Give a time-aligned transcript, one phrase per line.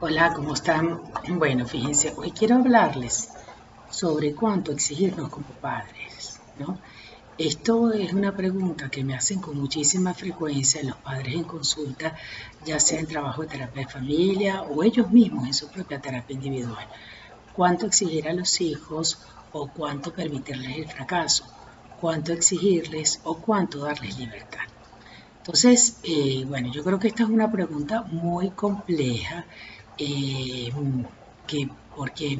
[0.00, 1.00] Hola, ¿cómo están?
[1.28, 3.30] Bueno, fíjense, hoy quiero hablarles
[3.90, 6.78] sobre cuánto exigirnos como padres, ¿no?
[7.36, 12.16] Esto es una pregunta que me hacen con muchísima frecuencia los padres en consulta,
[12.64, 16.34] ya sea en trabajo de terapia de familia o ellos mismos en su propia terapia
[16.34, 16.86] individual.
[17.52, 19.18] ¿Cuánto exigir a los hijos
[19.50, 21.44] o cuánto permitirles el fracaso?
[22.00, 24.60] ¿Cuánto exigirles o cuánto darles libertad?
[25.38, 29.44] Entonces, eh, bueno, yo creo que esta es una pregunta muy compleja
[29.98, 30.72] eh,
[31.46, 32.38] que, porque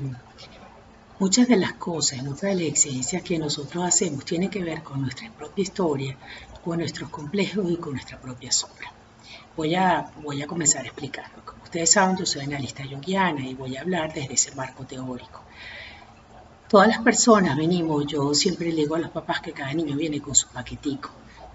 [1.19, 5.03] muchas de las cosas, muchas de las exigencias que nosotros hacemos tienen que ver con
[5.03, 6.17] nuestra propia historia,
[6.65, 8.93] con nuestros complejos y con nuestra propia sombra.
[9.57, 11.45] Voy a, voy a comenzar a explicarlo.
[11.45, 15.43] Como ustedes saben, yo soy analista junguiana y voy a hablar desde ese marco teórico.
[16.69, 20.21] Todas las personas venimos, yo siempre le digo a los papás que cada niño viene
[20.21, 21.11] con su paquetico.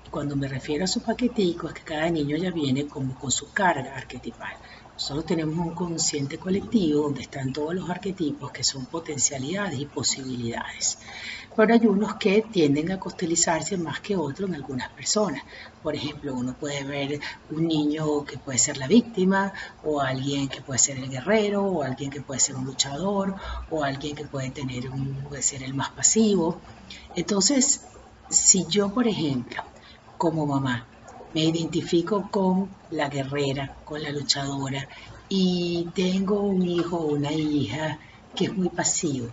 [0.05, 3.31] Y cuando me refiero a su paquetico es que cada niño ya viene como con
[3.31, 4.57] su carga arquetipal.
[4.93, 10.99] Nosotros tenemos un consciente colectivo donde están todos los arquetipos que son potencialidades y posibilidades.
[11.55, 15.41] Pero hay unos que tienden a costelizarse más que otros en algunas personas.
[15.81, 19.51] Por ejemplo, uno puede ver un niño que puede ser la víctima,
[19.84, 23.35] o alguien que puede ser el guerrero, o alguien que puede ser un luchador,
[23.71, 24.90] o alguien que puede tener
[25.27, 26.62] puede ser el más pasivo.
[27.15, 27.81] Entonces,
[28.29, 29.63] si yo, por ejemplo,
[30.18, 30.87] como mamá,
[31.34, 34.87] me identifico con la guerrera, con la luchadora
[35.29, 37.98] y tengo un hijo o una hija
[38.35, 39.29] que es muy pasivo.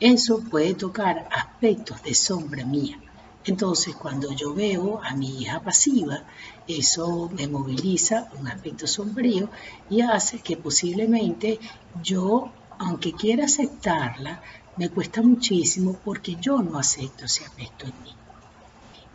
[0.00, 2.98] Eso puede tocar aspectos de sombra mía.
[3.44, 6.24] Entonces, cuando yo veo a mi hija pasiva,
[6.66, 9.48] eso me moviliza un aspecto sombrío
[9.90, 11.60] y hace que posiblemente
[12.02, 14.42] yo, aunque quiera aceptarla,
[14.76, 18.25] me cuesta muchísimo porque yo no acepto ese aspecto en mí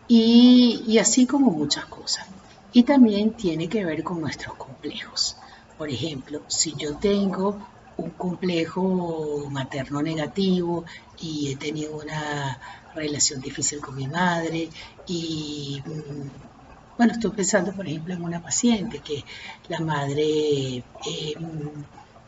[0.07, 2.27] y, así como muchas cosas.
[2.73, 5.38] Y también tiene que ver con nuestros complejos.
[5.77, 7.59] Por ejemplo, si yo tengo
[7.97, 10.85] un complejo materno negativo
[11.19, 12.59] y he tenido una
[12.95, 14.69] relación difícil con mi madre
[15.07, 19.23] y mm, bueno, estoy pensando por ejemplo en una paciente que
[19.69, 21.35] la madre eh,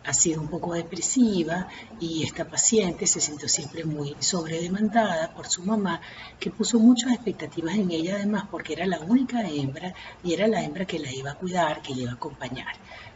[0.06, 1.68] ha sido un poco depresiva
[2.00, 6.02] y esta paciente se sintió siempre muy sobredemandada por su mamá,
[6.40, 9.94] que puso muchas expectativas en ella además porque era la única hembra
[10.24, 12.76] y era la hembra que la iba a cuidar, que la iba a acompañar.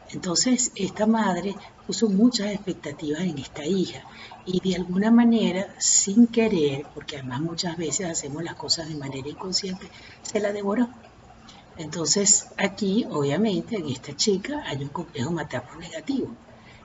[0.09, 1.55] Entonces esta madre
[1.85, 4.03] puso muchas expectativas en esta hija
[4.45, 9.27] y de alguna manera, sin querer, porque además muchas veces hacemos las cosas de manera
[9.27, 9.89] inconsciente,
[10.21, 10.87] se la devoró.
[11.77, 16.33] Entonces aquí, obviamente, en esta chica hay un complejo materno negativo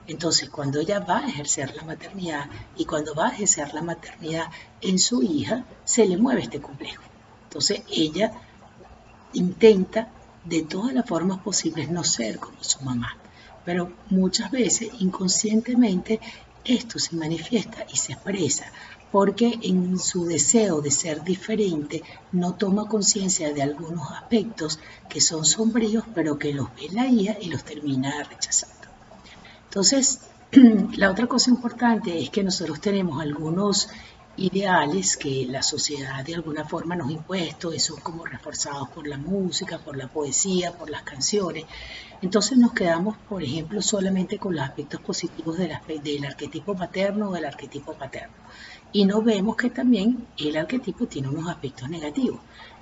[0.07, 4.47] entonces, cuando ella va a ejercer la maternidad y cuando va a ejercer la maternidad
[4.81, 7.03] en su hija, se le mueve este complejo.
[7.43, 8.33] Entonces, ella
[9.33, 10.11] intenta
[10.43, 13.17] de todas las formas posibles no ser como su mamá,
[13.63, 16.19] pero muchas veces inconscientemente
[16.65, 18.65] esto se manifiesta y se expresa
[19.11, 25.45] porque en su deseo de ser diferente no toma conciencia de algunos aspectos que son
[25.45, 28.82] sombríos, pero que los ve la hija y los termina rechazando.
[29.73, 30.19] Entonces,
[30.97, 33.89] la otra cosa importante es que nosotros tenemos algunos
[34.35, 39.07] ideales que la sociedad de alguna forma nos ha impuesto y son como reforzados por
[39.07, 41.65] la música, por la poesía, por las canciones.
[42.21, 45.71] Entonces nos quedamos, por ejemplo, solamente con los aspectos positivos del,
[46.25, 48.33] arquetipo materno o del arquetipo paterno.
[48.91, 52.39] Y no vemos que también el arquetipo tiene unos aspectos negativos.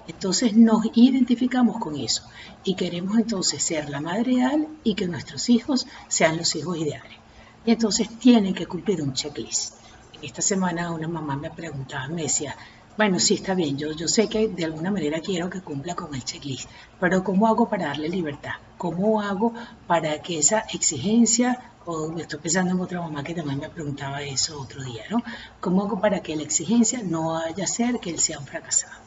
[0.07, 2.23] Entonces nos identificamos con eso
[2.63, 7.17] y queremos entonces ser la madre ideal y que nuestros hijos sean los hijos ideales.
[7.65, 9.81] Y entonces tienen que cumplir un checklist.
[10.21, 12.55] Esta semana una mamá me preguntaba, me decía,
[12.97, 16.13] bueno, sí está bien, yo, yo sé que de alguna manera quiero que cumpla con
[16.13, 18.51] el checklist, pero ¿cómo hago para darle libertad?
[18.77, 19.53] ¿Cómo hago
[19.87, 24.61] para que esa exigencia, o estoy pensando en otra mamá que también me preguntaba eso
[24.61, 25.23] otro día, ¿no?
[25.59, 29.01] ¿Cómo hago para que la exigencia no vaya a ser que él sea un fracasado?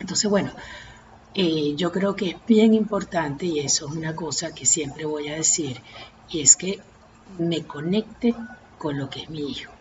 [0.00, 0.50] Entonces, bueno,
[1.34, 5.28] eh, yo creo que es bien importante y eso es una cosa que siempre voy
[5.28, 5.82] a decir,
[6.30, 6.80] y es que
[7.38, 8.34] me conecte
[8.78, 9.73] con lo que es mi hijo,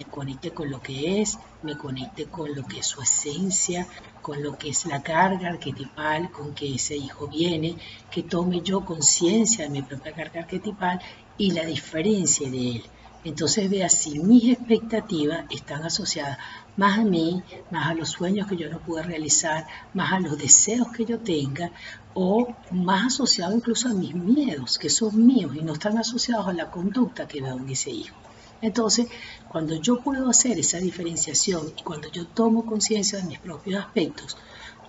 [0.00, 3.86] me conecte con lo que es, me conecte con lo que es su esencia,
[4.22, 7.76] con lo que es la carga arquetipal con que ese hijo viene,
[8.10, 10.98] que tome yo conciencia de mi propia carga arquetipal
[11.36, 12.82] y la diferencia de él.
[13.24, 16.38] Entonces vea si mis expectativas están asociadas
[16.78, 20.38] más a mí, más a los sueños que yo no pude realizar, más a los
[20.38, 21.72] deseos que yo tenga
[22.14, 26.54] o más asociado incluso a mis miedos que son míos y no están asociados a
[26.54, 28.16] la conducta que veo en ese hijo.
[28.62, 29.08] Entonces,
[29.48, 34.36] cuando yo puedo hacer esa diferenciación y cuando yo tomo conciencia de mis propios aspectos,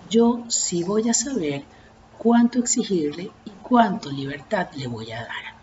[0.10, 1.64] yo sí voy a saber
[2.18, 5.62] cuánto exigirle y cuánto libertad le voy a dar.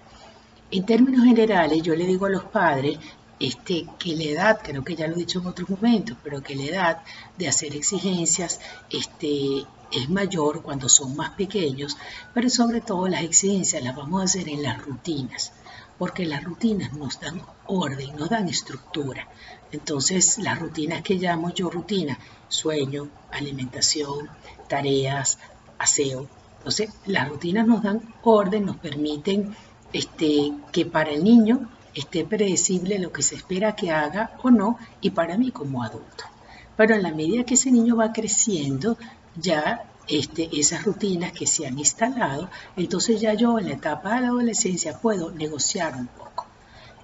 [0.70, 2.98] En términos generales, yo le digo a los padres
[3.40, 6.56] este, que la edad, creo que ya lo he dicho en otros momentos, pero que
[6.56, 7.02] la edad
[7.36, 8.60] de hacer exigencias
[8.90, 11.96] este, es mayor cuando son más pequeños,
[12.34, 15.52] pero sobre todo las exigencias las vamos a hacer en las rutinas,
[15.98, 19.28] porque las rutinas nos dan orden, nos dan estructura.
[19.72, 22.18] Entonces, las rutinas que llamo yo rutina,
[22.48, 24.28] sueño, alimentación,
[24.68, 25.38] tareas,
[25.78, 26.28] aseo.
[26.58, 29.54] Entonces, las rutinas nos dan orden, nos permiten
[29.92, 34.78] este, que para el niño esté predecible lo que se espera que haga o no
[35.00, 36.24] y para mí como adulto.
[36.76, 38.96] Pero en la medida que ese niño va creciendo,
[39.34, 44.22] ya este, esas rutinas que se han instalado, entonces ya yo en la etapa de
[44.22, 46.46] la adolescencia puedo negociar un poco.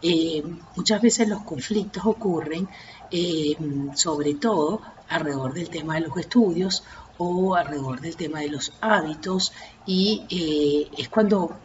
[0.02, 0.42] Eh,
[0.76, 2.68] muchas veces los conflictos ocurren
[3.10, 3.56] eh,
[3.94, 6.84] sobre todo alrededor del tema de los estudios
[7.18, 9.52] o alrededor del tema de los hábitos
[9.86, 11.56] y eh, es cuando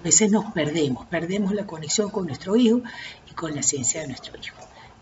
[0.00, 2.80] a veces nos perdemos, perdemos la conexión con nuestro hijo
[3.30, 4.56] y con la ciencia de nuestro hijo.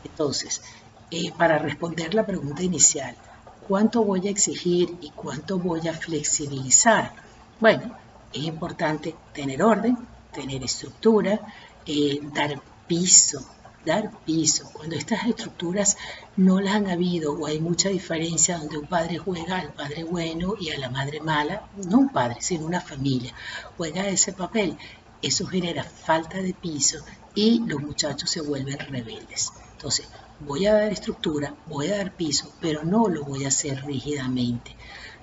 [0.05, 0.63] Entonces,
[1.11, 3.17] eh, para responder la pregunta inicial,
[3.67, 7.15] ¿cuánto voy a exigir y cuánto voy a flexibilizar?
[7.59, 7.97] Bueno,
[8.33, 9.97] es importante tener orden,
[10.33, 11.41] tener estructura,
[11.87, 13.45] eh, dar piso,
[13.85, 14.71] dar piso.
[14.73, 15.97] Cuando estas estructuras
[16.37, 20.55] no las han habido o hay mucha diferencia donde un padre juega al padre bueno
[20.59, 23.35] y a la madre mala, no un padre, sino una familia,
[23.77, 24.77] juega ese papel.
[25.23, 26.99] Eso genera falta de piso
[27.35, 29.53] y los muchachos se vuelven rebeldes.
[29.81, 30.11] Entonces,
[30.41, 34.77] voy a dar estructura, voy a dar piso, pero no lo voy a hacer rígidamente.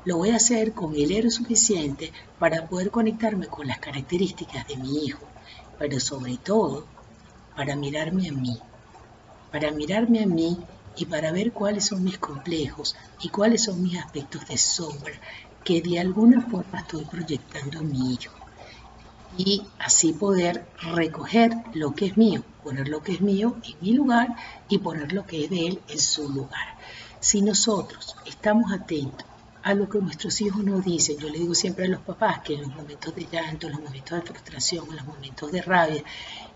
[0.04, 4.77] Lo voy a hacer con el héroe suficiente para poder conectarme con las características de
[4.77, 5.24] mi hijo,
[5.77, 6.88] pero sobre todo
[7.56, 8.57] para mirarme a mí,
[9.51, 10.57] para mirarme a mí
[10.95, 15.13] y para ver cuáles son mis complejos y cuáles son mis aspectos de sombra
[15.63, 18.47] que de alguna forma estoy proyectando en mi hijo.
[19.38, 23.94] Y así poder recoger lo que es mío, poner lo que es mío en mi
[23.94, 24.36] lugar
[24.68, 26.78] y poner lo que es de él en su lugar.
[27.19, 29.25] Si nosotros estamos atentos
[29.68, 31.18] a lo que nuestros hijos nos dicen.
[31.18, 33.81] Yo le digo siempre a los papás que en los momentos de llanto, en los
[33.81, 36.04] momentos de frustración, en los momentos de rabia,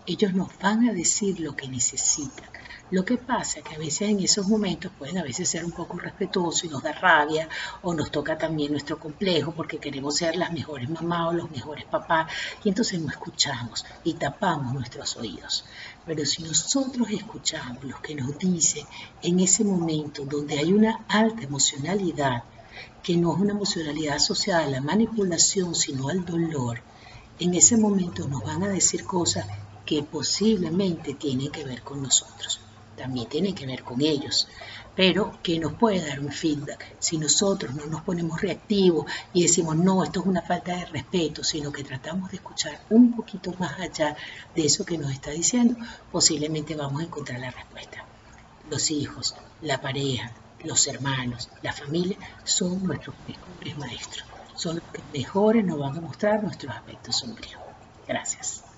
[0.06, 2.48] ellos nos van a decir lo que necesitan.
[2.92, 5.72] Lo que pasa es que a veces en esos momentos pueden a veces ser un
[5.72, 7.48] poco respetuosos y nos da rabia
[7.80, 11.86] o nos toca también nuestro complejo porque queremos ser las mejores mamás o los mejores
[11.86, 12.30] papás
[12.62, 15.64] y entonces no escuchamos y tapamos nuestros oídos.
[16.04, 18.86] Pero si nosotros escuchamos lo que nos dicen
[19.22, 22.44] en ese momento donde hay una alta emocionalidad,
[23.02, 26.82] que no es una emocionalidad asociada a la manipulación, sino al dolor,
[27.38, 29.46] en ese momento nos van a decir cosas
[29.86, 32.60] que posiblemente tienen que ver con nosotros,
[32.96, 34.48] también tienen que ver con ellos,
[34.94, 39.76] pero que nos puede dar un feedback si nosotros no nos ponemos reactivos y decimos,
[39.76, 43.78] no, esto es una falta de respeto, sino que tratamos de escuchar un poquito más
[43.80, 44.16] allá
[44.54, 45.76] de eso que nos está diciendo,
[46.10, 48.04] posiblemente vamos a encontrar la respuesta.
[48.70, 50.32] Los hijos, la pareja,
[50.64, 54.24] los hermanos, la familia, son nuestros mejores maestros.
[54.54, 57.60] Son los que mejores nos van a mostrar nuestros aspectos sombríos.
[58.06, 58.71] Gracias.